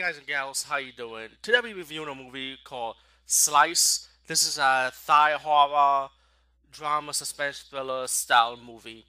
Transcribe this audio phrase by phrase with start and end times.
[0.00, 1.28] Guys and gals, how you doing?
[1.42, 2.96] Today we're reviewing a movie called
[3.26, 4.08] Slice.
[4.26, 6.08] This is a Thai horror,
[6.72, 9.04] drama, suspense thriller style movie.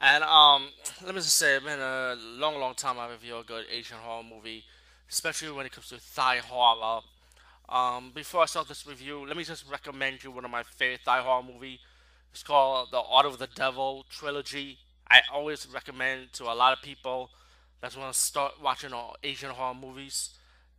[0.00, 0.68] And um,
[1.04, 3.96] let me just say, it's been a long, long time I've reviewed a good Asian
[3.96, 4.62] horror movie,
[5.10, 7.00] especially when it comes to Thai horror.
[7.68, 11.00] Um, before I start this review, let me just recommend you one of my favorite
[11.04, 11.80] Thai horror movie.
[12.30, 14.78] It's called The Art of the Devil trilogy.
[15.10, 17.30] I always recommend to a lot of people
[17.84, 20.30] that want to start watching all Asian horror movies.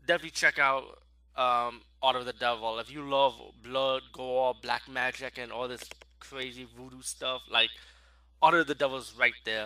[0.08, 0.84] Definitely check out
[1.38, 2.80] um, Art of the Devil.
[2.80, 5.88] If you love blood, gore, black magic, and all this
[6.20, 7.70] crazy voodoo stuff, like
[8.42, 9.66] Art of the Devil's right there.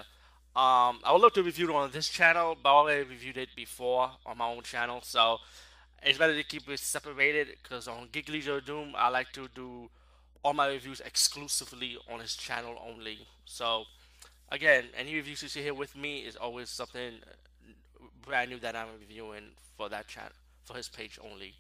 [0.53, 3.49] Um, I would love to review it on this channel, but I already reviewed it
[3.55, 5.37] before on my own channel, so
[6.03, 9.47] it's better to keep it separated because on Geek Legion of Doom, I like to
[9.55, 9.89] do
[10.43, 13.19] all my reviews exclusively on his channel only.
[13.45, 13.85] So,
[14.51, 17.13] again, any reviews you see here with me is always something
[18.21, 20.31] brand new that I'm reviewing for that channel,
[20.63, 21.53] for his page only.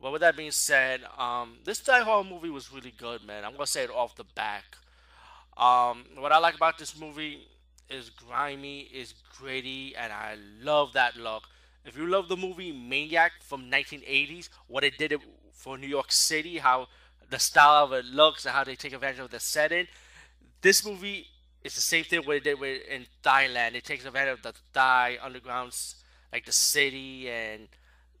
[0.00, 3.44] But with that being said, um, this Thai horror movie was really good, man.
[3.44, 4.64] I'm gonna say it off the back.
[5.56, 7.46] Um, what I like about this movie
[7.88, 11.44] is grimy, is gritty, and I love that look.
[11.84, 15.14] If you love the movie Maniac from 1980s, what it did
[15.52, 16.88] for New York City, how
[17.30, 19.86] the style of it looks, and how they take advantage of the setting,
[20.62, 21.26] this movie
[21.64, 23.74] is the same thing what it did with in Thailand.
[23.74, 25.94] It takes advantage of the Thai undergrounds,
[26.32, 27.68] like the city and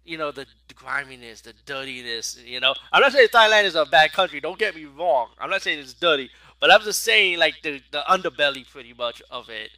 [0.04, 2.38] you know the, the griminess, the dirtiness.
[2.44, 4.40] You know, I'm not saying Thailand is a bad country.
[4.40, 5.28] Don't get me wrong.
[5.38, 9.22] I'm not saying it's dirty, but I'm just saying like the the underbelly pretty much
[9.30, 9.70] of it.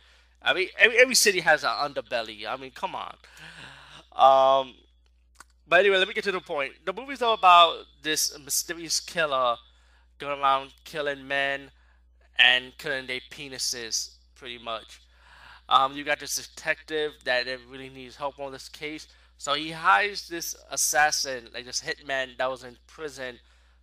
[0.43, 2.47] I mean, every, every city has an underbelly.
[2.47, 3.16] I mean, come on.
[4.12, 4.75] Um,
[5.69, 6.72] but anyway, let me get to the point.
[6.84, 9.56] The movie's all about this mysterious killer
[10.19, 11.71] going around killing men
[12.38, 15.00] and killing their penises, pretty much.
[15.69, 19.08] Um, you got this detective that really needs help on this case,
[19.38, 23.38] so he hires this assassin, like this hitman that was in prison,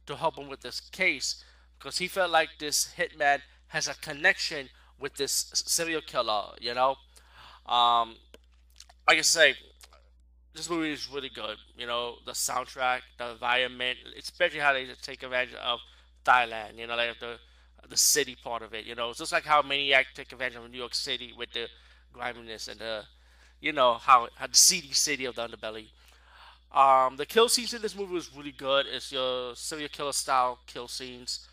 [0.06, 1.44] to help him with this case
[1.84, 6.56] because he felt like this hitman has a connection with this serial killer.
[6.62, 6.96] You know,
[7.66, 8.16] um,
[9.08, 9.56] like I say,
[10.56, 11.58] this movie is really good.
[11.78, 15.80] You know, the soundtrack, the environment, especially how they take advantage of
[16.24, 16.78] Thailand.
[16.78, 17.38] You know, like the
[17.90, 18.86] the city part of it.
[18.86, 21.68] You know, it's just like how Maniac took advantage of New York City with the
[22.12, 23.04] griminess and the,
[23.62, 25.88] you know, how, how the seedy city of the underbelly.
[26.74, 28.88] Um, the kill scenes in this movie was really good.
[28.88, 31.48] It's your serial killer style kill scenes.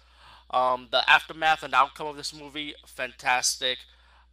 [0.51, 3.79] Um, the aftermath and outcome of this movie, fantastic.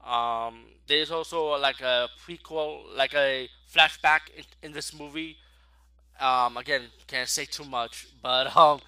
[0.05, 5.37] Um, there's also like a prequel, like a flashback in, in this movie.
[6.19, 8.79] Um, again, can't say too much, but um,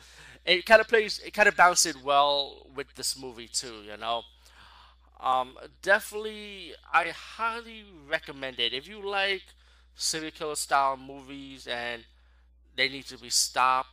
[0.45, 3.83] it kind of plays, it kind of bounced well with this movie too.
[3.85, 4.23] You know,
[5.19, 9.44] um, definitely, I highly recommend it if you like
[9.95, 12.05] serial killer style movies and
[12.75, 13.89] they need to be stopped.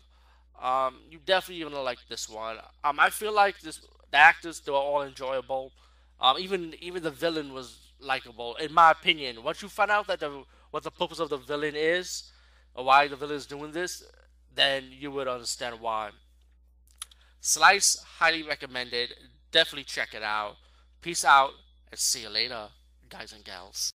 [0.62, 2.58] Um, you definitely gonna like this one.
[2.84, 3.80] Um, I feel like this
[4.10, 5.72] the actors they were all enjoyable.
[6.20, 9.42] Um, even even the villain was likable in my opinion.
[9.42, 12.30] Once you find out that the what the purpose of the villain is,
[12.74, 14.04] or why the villain is doing this,
[14.54, 16.10] then you would understand why.
[17.40, 19.14] Slice, highly recommended.
[19.52, 20.56] Definitely check it out.
[21.00, 21.50] Peace out
[21.90, 22.68] and see you later,
[23.08, 23.92] guys and gals.